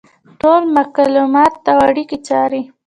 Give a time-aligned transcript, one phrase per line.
[0.41, 2.61] ټول مکالمات او اړیکې څاري.